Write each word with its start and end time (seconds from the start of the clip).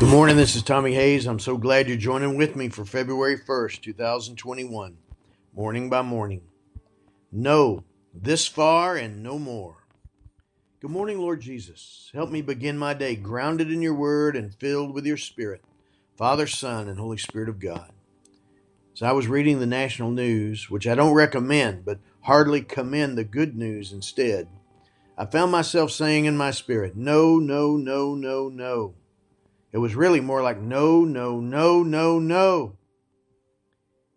Good 0.00 0.08
morning, 0.08 0.38
this 0.38 0.56
is 0.56 0.62
Tommy 0.62 0.94
Hayes. 0.94 1.26
I'm 1.26 1.38
so 1.38 1.58
glad 1.58 1.86
you're 1.86 1.98
joining 1.98 2.38
with 2.38 2.56
me 2.56 2.70
for 2.70 2.86
February 2.86 3.36
1st, 3.36 3.82
2021, 3.82 4.96
morning 5.54 5.90
by 5.90 6.00
morning. 6.00 6.40
No, 7.30 7.84
this 8.14 8.46
far 8.46 8.96
and 8.96 9.22
no 9.22 9.38
more. 9.38 9.84
Good 10.80 10.90
morning, 10.90 11.18
Lord 11.18 11.42
Jesus. 11.42 12.10
Help 12.14 12.30
me 12.30 12.40
begin 12.40 12.78
my 12.78 12.94
day 12.94 13.14
grounded 13.14 13.70
in 13.70 13.82
your 13.82 13.92
word 13.92 14.36
and 14.36 14.54
filled 14.54 14.94
with 14.94 15.04
your 15.04 15.18
spirit, 15.18 15.60
Father, 16.16 16.46
Son, 16.46 16.88
and 16.88 16.98
Holy 16.98 17.18
Spirit 17.18 17.50
of 17.50 17.60
God. 17.60 17.92
As 18.94 19.02
I 19.02 19.12
was 19.12 19.28
reading 19.28 19.60
the 19.60 19.66
national 19.66 20.12
news, 20.12 20.70
which 20.70 20.86
I 20.86 20.94
don't 20.94 21.12
recommend, 21.12 21.84
but 21.84 21.98
hardly 22.22 22.62
commend 22.62 23.18
the 23.18 23.24
good 23.24 23.54
news 23.54 23.92
instead, 23.92 24.48
I 25.18 25.26
found 25.26 25.52
myself 25.52 25.90
saying 25.90 26.24
in 26.24 26.38
my 26.38 26.52
spirit, 26.52 26.96
No, 26.96 27.36
no, 27.36 27.76
no, 27.76 28.14
no, 28.14 28.48
no. 28.48 28.94
It 29.72 29.78
was 29.78 29.94
really 29.94 30.20
more 30.20 30.42
like 30.42 30.60
no, 30.60 31.04
no, 31.04 31.40
no, 31.40 31.82
no, 31.82 32.18
no. 32.18 32.76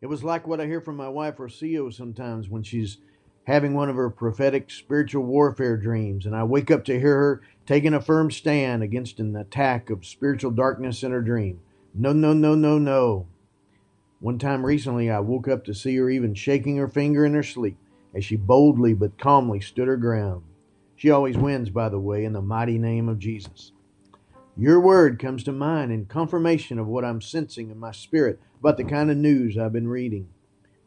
It 0.00 0.06
was 0.06 0.24
like 0.24 0.46
what 0.46 0.60
I 0.60 0.66
hear 0.66 0.80
from 0.80 0.96
my 0.96 1.08
wife 1.08 1.36
Rocio 1.36 1.92
sometimes 1.92 2.48
when 2.48 2.62
she's 2.62 2.98
having 3.44 3.74
one 3.74 3.88
of 3.88 3.96
her 3.96 4.10
prophetic 4.10 4.70
spiritual 4.70 5.24
warfare 5.24 5.76
dreams, 5.76 6.26
and 6.26 6.34
I 6.34 6.44
wake 6.44 6.70
up 6.70 6.84
to 6.86 6.98
hear 6.98 7.16
her 7.16 7.42
taking 7.66 7.94
a 7.94 8.00
firm 8.00 8.30
stand 8.30 8.82
against 8.82 9.20
an 9.20 9.36
attack 9.36 9.90
of 9.90 10.06
spiritual 10.06 10.52
darkness 10.52 11.02
in 11.02 11.12
her 11.12 11.20
dream. 11.22 11.60
No, 11.94 12.12
no, 12.12 12.32
no, 12.32 12.54
no, 12.54 12.78
no. 12.78 13.26
One 14.20 14.38
time 14.38 14.64
recently, 14.64 15.10
I 15.10 15.20
woke 15.20 15.48
up 15.48 15.64
to 15.64 15.74
see 15.74 15.96
her 15.96 16.08
even 16.08 16.34
shaking 16.34 16.76
her 16.76 16.88
finger 16.88 17.24
in 17.24 17.34
her 17.34 17.42
sleep 17.42 17.76
as 18.14 18.24
she 18.24 18.36
boldly 18.36 18.94
but 18.94 19.18
calmly 19.18 19.60
stood 19.60 19.88
her 19.88 19.96
ground. 19.96 20.44
She 20.96 21.10
always 21.10 21.36
wins, 21.36 21.70
by 21.70 21.88
the 21.88 21.98
way, 21.98 22.24
in 22.24 22.32
the 22.32 22.40
mighty 22.40 22.78
name 22.78 23.08
of 23.08 23.18
Jesus. 23.18 23.72
Your 24.56 24.80
word 24.80 25.18
comes 25.18 25.42
to 25.44 25.52
mind 25.52 25.92
in 25.92 26.04
confirmation 26.04 26.78
of 26.78 26.86
what 26.86 27.06
I'm 27.06 27.22
sensing 27.22 27.70
in 27.70 27.78
my 27.78 27.90
spirit 27.90 28.38
about 28.60 28.76
the 28.76 28.84
kind 28.84 29.10
of 29.10 29.16
news 29.16 29.56
I've 29.56 29.72
been 29.72 29.88
reading 29.88 30.28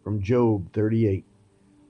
from 0.03 0.21
Job 0.21 0.71
38. 0.71 1.25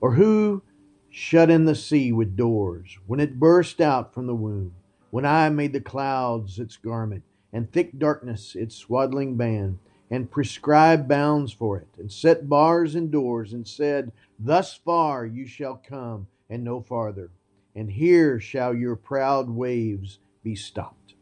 Or 0.00 0.14
who 0.14 0.62
shut 1.10 1.50
in 1.50 1.66
the 1.66 1.74
sea 1.74 2.12
with 2.12 2.34
doors 2.34 2.98
when 3.06 3.20
it 3.20 3.38
burst 3.38 3.82
out 3.82 4.14
from 4.14 4.26
the 4.26 4.34
womb, 4.34 4.72
when 5.10 5.26
I 5.26 5.50
made 5.50 5.74
the 5.74 5.82
clouds 5.82 6.58
its 6.58 6.78
garment, 6.78 7.24
and 7.52 7.70
thick 7.70 7.98
darkness 7.98 8.54
its 8.54 8.74
swaddling 8.74 9.36
band, 9.36 9.78
and 10.10 10.30
prescribed 10.30 11.06
bounds 11.06 11.52
for 11.52 11.76
it, 11.76 11.88
and 11.98 12.10
set 12.10 12.48
bars 12.48 12.94
and 12.94 13.10
doors, 13.10 13.52
and 13.52 13.68
said, 13.68 14.12
Thus 14.40 14.74
far 14.74 15.26
you 15.26 15.46
shall 15.46 15.82
come, 15.86 16.26
and 16.48 16.64
no 16.64 16.80
farther, 16.80 17.28
and 17.74 17.90
here 17.90 18.40
shall 18.40 18.74
your 18.74 18.96
proud 18.96 19.50
waves 19.50 20.20
be 20.42 20.54
stopped. 20.54 21.15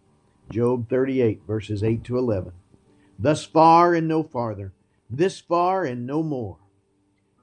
Job 0.50 0.88
38, 0.88 1.42
verses 1.46 1.82
8 1.82 2.04
to 2.04 2.18
11. 2.18 2.52
Thus 3.18 3.44
far 3.44 3.94
and 3.94 4.08
no 4.08 4.22
farther, 4.22 4.72
this 5.08 5.40
far 5.40 5.84
and 5.84 6.06
no 6.06 6.22
more 6.22 6.58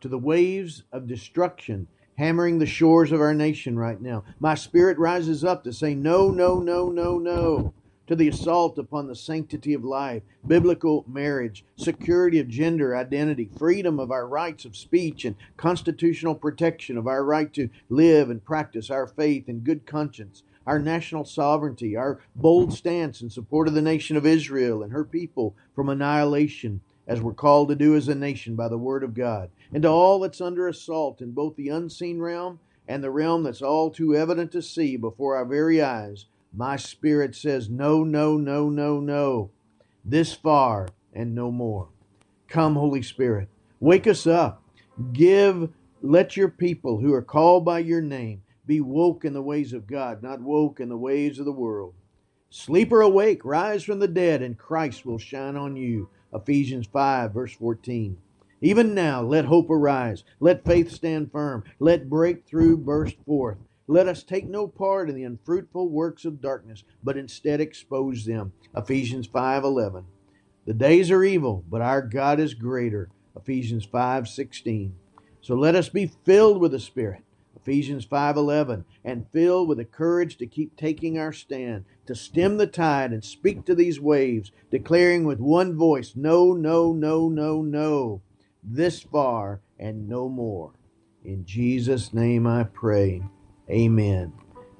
to 0.01 0.07
the 0.07 0.17
waves 0.17 0.83
of 0.91 1.07
destruction 1.07 1.87
hammering 2.17 2.59
the 2.59 2.65
shores 2.65 3.11
of 3.11 3.21
our 3.21 3.33
nation 3.33 3.77
right 3.77 4.01
now. 4.01 4.23
My 4.39 4.55
spirit 4.55 4.97
rises 4.97 5.43
up 5.43 5.63
to 5.63 5.73
say 5.73 5.95
no, 5.95 6.29
no, 6.29 6.59
no, 6.59 6.89
no, 6.89 7.17
no 7.17 7.73
to 8.11 8.15
the 8.17 8.27
assault 8.27 8.77
upon 8.77 9.07
the 9.07 9.15
sanctity 9.15 9.73
of 9.73 9.85
life, 9.85 10.21
biblical 10.45 11.05
marriage, 11.07 11.63
security 11.77 12.39
of 12.39 12.49
gender 12.49 12.93
identity, 12.93 13.49
freedom 13.57 14.01
of 14.01 14.11
our 14.11 14.27
rights 14.27 14.65
of 14.65 14.75
speech, 14.75 15.23
and 15.23 15.33
constitutional 15.55 16.35
protection 16.35 16.97
of 16.97 17.07
our 17.07 17.23
right 17.23 17.53
to 17.53 17.69
live 17.87 18.29
and 18.29 18.43
practice 18.43 18.89
our 18.89 19.07
faith 19.07 19.47
in 19.47 19.59
good 19.59 19.85
conscience, 19.85 20.43
our 20.65 20.79
national 20.79 21.25
sovereignty, 21.25 21.95
our 21.95 22.19
bold 22.35 22.73
stance 22.73 23.21
in 23.21 23.29
support 23.29 23.67
of 23.67 23.73
the 23.73 23.81
nation 23.81 24.17
of 24.17 24.25
Israel 24.25 24.83
and 24.83 24.91
her 24.91 25.03
people 25.03 25.55
from 25.75 25.89
annihilation 25.89 26.81
as 27.07 27.21
we're 27.21 27.33
called 27.33 27.69
to 27.69 27.75
do 27.75 27.95
as 27.95 28.07
a 28.07 28.15
nation 28.15 28.55
by 28.55 28.67
the 28.67 28.77
Word 28.77 29.03
of 29.03 29.13
God, 29.13 29.49
and 29.73 29.83
to 29.83 29.89
all 29.89 30.19
that's 30.19 30.39
under 30.39 30.67
assault 30.67 31.21
in 31.21 31.31
both 31.31 31.55
the 31.55 31.69
unseen 31.69 32.19
realm 32.19 32.59
and 32.87 33.03
the 33.03 33.11
realm 33.11 33.43
that's 33.43 33.61
all 33.61 33.89
too 33.89 34.15
evident 34.15 34.51
to 34.51 34.61
see 34.61 34.95
before 34.97 35.35
our 35.35 35.45
very 35.45 35.81
eyes, 35.81 36.25
my 36.53 36.75
spirit 36.75 37.35
says, 37.35 37.69
No, 37.69 38.03
no, 38.03 38.37
no, 38.37 38.69
no, 38.69 38.99
no. 38.99 39.49
This 40.03 40.33
far 40.33 40.89
and 41.13 41.33
no 41.33 41.51
more. 41.51 41.89
Come, 42.47 42.75
Holy 42.75 43.01
Spirit, 43.01 43.49
wake 43.79 44.07
us 44.07 44.27
up. 44.27 44.63
Give, 45.13 45.69
let 46.01 46.35
your 46.35 46.49
people 46.49 46.99
who 46.99 47.13
are 47.13 47.21
called 47.21 47.63
by 47.63 47.79
your 47.79 48.01
name 48.01 48.41
be 48.71 48.79
woke 48.79 49.25
in 49.25 49.33
the 49.33 49.41
ways 49.41 49.73
of 49.73 49.85
God, 49.85 50.23
not 50.23 50.39
woke 50.39 50.79
in 50.79 50.87
the 50.87 50.95
ways 50.95 51.39
of 51.39 51.43
the 51.45 51.51
world. 51.51 51.93
Sleep 52.49 52.89
or 52.93 53.01
awake, 53.01 53.43
rise 53.43 53.83
from 53.83 53.99
the 53.99 54.07
dead, 54.07 54.41
and 54.41 54.57
Christ 54.57 55.05
will 55.05 55.17
shine 55.17 55.57
on 55.57 55.75
you. 55.75 56.07
Ephesians 56.33 56.87
5, 56.87 57.33
verse 57.33 57.51
14. 57.51 58.17
Even 58.61 58.95
now, 58.95 59.21
let 59.23 59.43
hope 59.43 59.69
arise. 59.69 60.23
Let 60.39 60.63
faith 60.63 60.89
stand 60.89 61.33
firm. 61.33 61.65
Let 61.81 62.09
breakthrough 62.09 62.77
burst 62.77 63.17
forth. 63.25 63.57
Let 63.87 64.07
us 64.07 64.23
take 64.23 64.47
no 64.47 64.69
part 64.69 65.09
in 65.09 65.15
the 65.15 65.25
unfruitful 65.25 65.89
works 65.89 66.23
of 66.23 66.39
darkness, 66.39 66.85
but 67.03 67.17
instead 67.17 67.59
expose 67.59 68.23
them. 68.23 68.53
Ephesians 68.73 69.27
5:11. 69.27 70.05
The 70.63 70.73
days 70.73 71.11
are 71.11 71.25
evil, 71.25 71.65
but 71.69 71.81
our 71.81 72.01
God 72.01 72.39
is 72.39 72.53
greater. 72.53 73.09
Ephesians 73.35 73.85
5:16. 73.85 74.93
So 75.41 75.55
let 75.55 75.75
us 75.75 75.89
be 75.89 76.07
filled 76.23 76.61
with 76.61 76.71
the 76.71 76.79
Spirit. 76.79 77.23
Ephesians 77.61 78.05
5:11 78.05 78.85
and 79.05 79.27
filled 79.31 79.67
with 79.67 79.77
the 79.77 79.85
courage 79.85 80.35
to 80.37 80.47
keep 80.47 80.75
taking 80.75 81.19
our 81.19 81.31
stand, 81.31 81.85
to 82.07 82.15
stem 82.15 82.57
the 82.57 82.65
tide 82.65 83.13
and 83.13 83.23
speak 83.23 83.65
to 83.65 83.75
these 83.75 83.99
waves, 83.99 84.51
declaring 84.71 85.25
with 85.25 85.39
one 85.39 85.75
voice, 85.75 86.15
no, 86.15 86.53
no, 86.53 86.91
no, 86.91 87.29
no, 87.29 87.61
no. 87.61 88.21
This 88.63 89.01
far 89.01 89.61
and 89.77 90.09
no 90.09 90.27
more. 90.27 90.71
In 91.23 91.45
Jesus 91.45 92.13
name 92.15 92.47
I 92.47 92.63
pray. 92.63 93.21
Amen. 93.69 94.33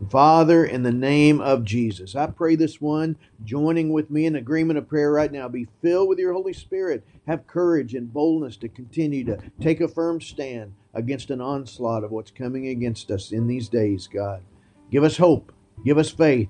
Father, 0.09 0.65
in 0.65 0.81
the 0.81 0.91
name 0.91 1.39
of 1.39 1.63
Jesus, 1.63 2.15
I 2.15 2.25
pray 2.25 2.55
this 2.55 2.81
one 2.81 3.15
joining 3.43 3.93
with 3.93 4.09
me 4.09 4.25
in 4.25 4.35
agreement 4.35 4.79
of 4.79 4.87
prayer 4.87 5.11
right 5.11 5.31
now 5.31 5.47
be 5.47 5.67
filled 5.83 6.09
with 6.09 6.17
your 6.17 6.33
Holy 6.33 6.53
Spirit. 6.53 7.05
Have 7.27 7.45
courage 7.45 7.93
and 7.93 8.11
boldness 8.11 8.57
to 8.57 8.67
continue 8.67 9.23
to 9.25 9.37
take 9.59 9.79
a 9.79 9.87
firm 9.87 10.19
stand 10.19 10.73
against 10.93 11.29
an 11.29 11.41
onslaught 11.41 12.03
of 12.03 12.11
what's 12.11 12.31
coming 12.31 12.67
against 12.67 13.11
us 13.11 13.31
in 13.31 13.47
these 13.47 13.69
days, 13.69 14.07
God. 14.07 14.43
Give 14.91 15.03
us 15.03 15.17
hope. 15.17 15.51
Give 15.85 15.97
us 15.97 16.11
faith. 16.11 16.49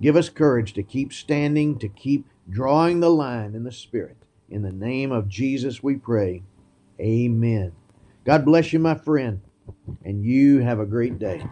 Give 0.00 0.16
us 0.16 0.28
courage 0.28 0.74
to 0.74 0.82
keep 0.82 1.12
standing, 1.12 1.78
to 1.78 1.88
keep 1.88 2.26
drawing 2.50 3.00
the 3.00 3.10
line 3.10 3.54
in 3.54 3.64
the 3.64 3.72
Spirit. 3.72 4.16
In 4.50 4.62
the 4.62 4.72
name 4.72 5.12
of 5.12 5.28
Jesus, 5.28 5.82
we 5.82 5.96
pray. 5.96 6.42
Amen. 7.00 7.72
God 8.24 8.44
bless 8.44 8.72
you, 8.72 8.78
my 8.78 8.94
friend, 8.94 9.40
and 10.04 10.24
you 10.24 10.60
have 10.60 10.80
a 10.80 10.86
great 10.86 11.18
day. 11.18 11.46